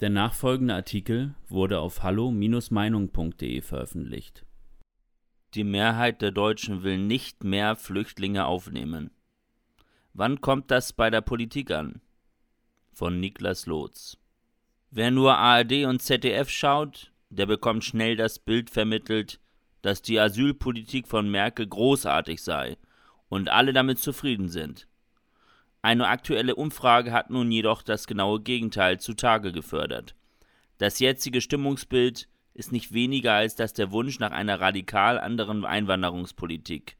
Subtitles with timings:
[0.00, 4.44] Der nachfolgende Artikel wurde auf hallo-meinung.de veröffentlicht.
[5.54, 9.10] Die Mehrheit der Deutschen will nicht mehr Flüchtlinge aufnehmen.
[10.12, 12.02] Wann kommt das bei der Politik an?
[12.92, 14.18] Von Niklas Lotz.
[14.90, 19.40] Wer nur ARD und ZDF schaut, der bekommt schnell das Bild vermittelt,
[19.80, 22.76] dass die Asylpolitik von Merkel großartig sei
[23.30, 24.88] und alle damit zufrieden sind.
[25.86, 30.16] Eine aktuelle Umfrage hat nun jedoch das genaue Gegenteil zutage gefördert.
[30.78, 36.96] Das jetzige Stimmungsbild ist nicht weniger als das der Wunsch nach einer radikal anderen Einwanderungspolitik.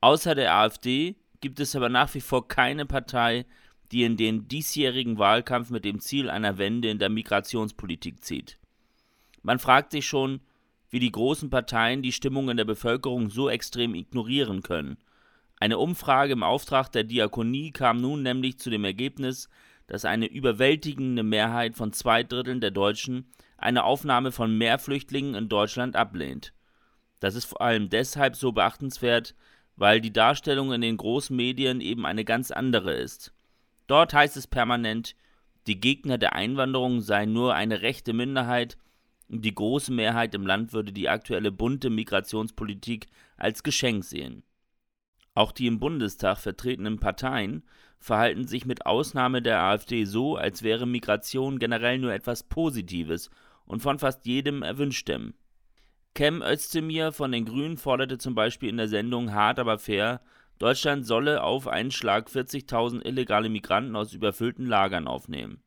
[0.00, 3.46] Außer der AfD gibt es aber nach wie vor keine Partei,
[3.90, 8.58] die in den diesjährigen Wahlkampf mit dem Ziel einer Wende in der Migrationspolitik zieht.
[9.42, 10.38] Man fragt sich schon,
[10.88, 14.98] wie die großen Parteien die Stimmung in der Bevölkerung so extrem ignorieren können–
[15.62, 19.48] eine Umfrage im Auftrag der Diakonie kam nun nämlich zu dem Ergebnis,
[19.86, 25.48] dass eine überwältigende Mehrheit von zwei Dritteln der Deutschen eine Aufnahme von mehr Flüchtlingen in
[25.48, 26.52] Deutschland ablehnt.
[27.20, 29.36] Das ist vor allem deshalb so beachtenswert,
[29.76, 33.32] weil die Darstellung in den großen Medien eben eine ganz andere ist.
[33.86, 35.14] Dort heißt es permanent,
[35.68, 38.76] die Gegner der Einwanderung seien nur eine rechte Minderheit
[39.28, 44.42] und die große Mehrheit im Land würde die aktuelle bunte Migrationspolitik als Geschenk sehen.
[45.34, 47.62] Auch die im Bundestag vertretenen Parteien
[47.98, 53.30] verhalten sich mit Ausnahme der AfD so, als wäre Migration generell nur etwas Positives
[53.64, 55.34] und von fast jedem erwünschtem.
[56.16, 60.20] Cem Özdemir von den Grünen forderte zum Beispiel in der Sendung Hart aber fair,
[60.58, 65.62] Deutschland solle auf einen Schlag 40.000 illegale Migranten aus überfüllten Lagern aufnehmen.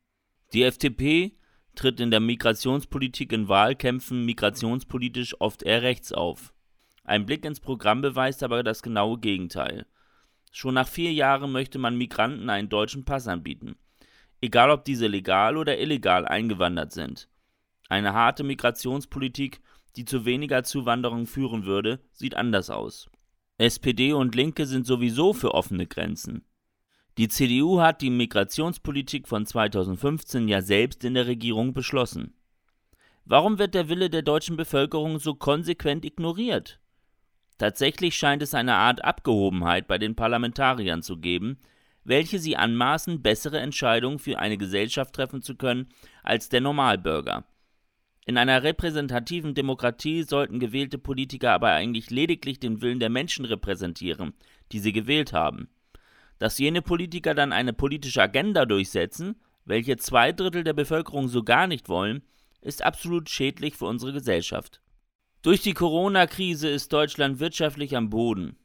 [0.52, 1.36] Die FDP
[1.74, 6.54] tritt in der Migrationspolitik in Wahlkämpfen migrationspolitisch oft eher rechts auf.
[7.06, 9.86] Ein Blick ins Programm beweist aber das genaue Gegenteil.
[10.50, 13.76] Schon nach vier Jahren möchte man Migranten einen deutschen Pass anbieten,
[14.40, 17.28] egal ob diese legal oder illegal eingewandert sind.
[17.88, 19.60] Eine harte Migrationspolitik,
[19.94, 23.08] die zu weniger Zuwanderung führen würde, sieht anders aus.
[23.56, 26.44] SPD und Linke sind sowieso für offene Grenzen.
[27.18, 32.34] Die CDU hat die Migrationspolitik von 2015 ja selbst in der Regierung beschlossen.
[33.24, 36.80] Warum wird der Wille der deutschen Bevölkerung so konsequent ignoriert?
[37.58, 41.58] Tatsächlich scheint es eine Art Abgehobenheit bei den Parlamentariern zu geben,
[42.04, 45.88] welche sie anmaßen, bessere Entscheidungen für eine Gesellschaft treffen zu können
[46.22, 47.44] als der Normalbürger.
[48.26, 54.34] In einer repräsentativen Demokratie sollten gewählte Politiker aber eigentlich lediglich den Willen der Menschen repräsentieren,
[54.72, 55.68] die sie gewählt haben.
[56.38, 61.66] Dass jene Politiker dann eine politische Agenda durchsetzen, welche zwei Drittel der Bevölkerung so gar
[61.66, 62.22] nicht wollen,
[62.60, 64.80] ist absolut schädlich für unsere Gesellschaft.
[65.46, 68.56] Durch die Corona-Krise ist Deutschland wirtschaftlich am Boden.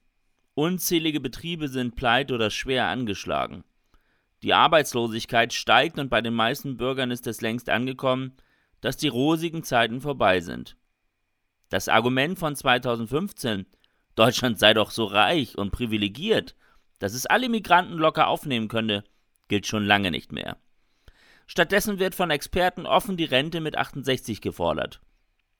[0.56, 3.64] Unzählige Betriebe sind pleite oder schwer angeschlagen.
[4.42, 8.36] Die Arbeitslosigkeit steigt und bei den meisten Bürgern ist es längst angekommen,
[8.80, 10.76] dass die rosigen Zeiten vorbei sind.
[11.70, 13.68] Das Argument von 2015,
[14.16, 16.56] Deutschland sei doch so reich und privilegiert,
[16.98, 19.04] dass es alle Migranten locker aufnehmen könne,
[19.50, 20.58] gilt schon lange nicht mehr.
[21.46, 25.00] Stattdessen wird von Experten offen die Rente mit 68 gefordert.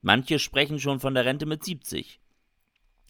[0.02, 2.20] Manche sprechen schon von der Rente mit 70.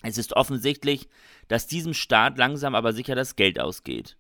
[0.04, 1.08] Es ist offensichtlich,
[1.48, 4.18] dass diesem Staat langsam aber sicher das Geld ausgeht.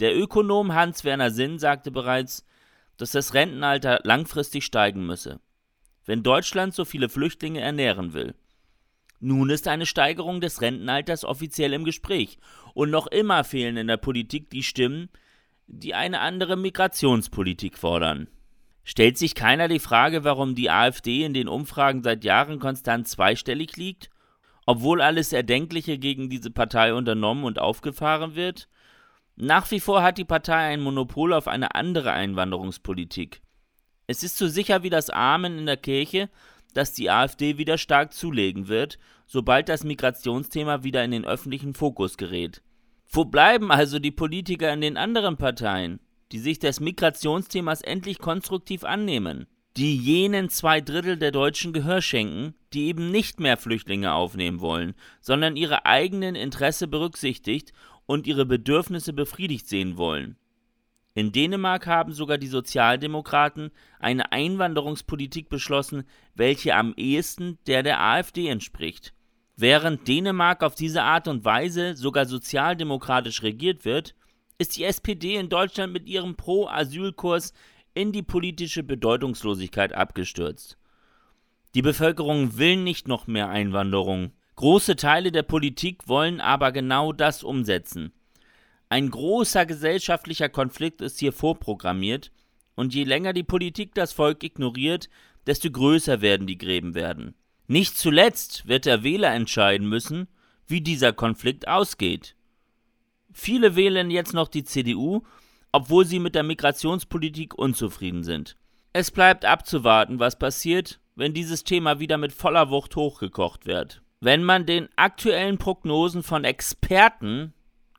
[0.00, 2.44] Der Ökonom Hans-Werner Sinn sagte bereits,
[2.96, 5.40] dass das Rentenalter langfristig steigen müsse,
[6.04, 8.34] wenn Deutschland so viele Flüchtlinge ernähren will.
[9.20, 12.38] Nun ist eine Steigerung des Rentenalters offiziell im Gespräch,
[12.74, 15.08] und noch immer fehlen in der Politik die Stimmen,
[15.66, 18.28] die eine andere Migrationspolitik fordern.
[18.90, 23.76] Stellt sich keiner die Frage, warum die AfD in den Umfragen seit Jahren konstant zweistellig
[23.76, 24.08] liegt,
[24.64, 28.66] obwohl alles Erdenkliche gegen diese Partei unternommen und aufgefahren wird?
[29.36, 33.42] Nach wie vor hat die Partei ein Monopol auf eine andere Einwanderungspolitik.
[34.06, 36.30] Es ist so sicher wie das Amen in der Kirche,
[36.72, 42.16] dass die AfD wieder stark zulegen wird, sobald das Migrationsthema wieder in den öffentlichen Fokus
[42.16, 42.62] gerät.
[43.04, 46.00] Wo bleiben also die Politiker in den anderen Parteien?
[46.32, 52.54] Die sich des Migrationsthemas endlich konstruktiv annehmen, die jenen zwei Drittel der Deutschen Gehör schenken,
[52.72, 57.72] die eben nicht mehr Flüchtlinge aufnehmen wollen, sondern ihre eigenen Interesse berücksichtigt
[58.06, 60.36] und ihre Bedürfnisse befriedigt sehen wollen.
[61.14, 66.04] In Dänemark haben sogar die Sozialdemokraten eine Einwanderungspolitik beschlossen,
[66.34, 69.14] welche am ehesten der der AfD entspricht.
[69.56, 74.14] Während Dänemark auf diese Art und Weise sogar sozialdemokratisch regiert wird,
[74.58, 77.52] ist die SPD in Deutschland mit ihrem Pro-Asyl-Kurs
[77.94, 80.76] in die politische Bedeutungslosigkeit abgestürzt.
[81.74, 84.32] Die Bevölkerung will nicht noch mehr Einwanderung.
[84.56, 88.12] Große Teile der Politik wollen aber genau das umsetzen.
[88.88, 92.32] Ein großer gesellschaftlicher Konflikt ist hier vorprogrammiert
[92.74, 95.08] Und je länger die Politik das Volk ignoriert,
[95.46, 97.34] desto größer werden die Gräben werden.
[97.66, 100.28] Nicht zuletzt wird der Wähler entscheiden müssen,
[100.66, 102.34] wie dieser Konflikt ausgeht.
[103.40, 105.22] Viele wählen jetzt noch die CDU,
[105.70, 108.56] obwohl sie mit der Migrationspolitik unzufrieden sind.
[108.92, 114.02] Es bleibt abzuwarten, was passiert, wenn dieses Thema wieder mit voller Wucht hochgekocht wird.
[114.18, 117.54] Wenn man den aktuellen Prognosen von Experten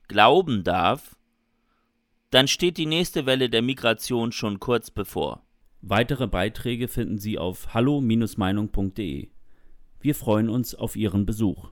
[0.08, 1.16] glauben darf,
[2.28, 5.42] dann steht die nächste Welle der Migration schon kurz bevor.
[5.80, 9.30] Weitere Beiträge finden Sie auf hallo-meinung.de.
[10.00, 11.70] Wir freuen uns auf Ihren Besuch.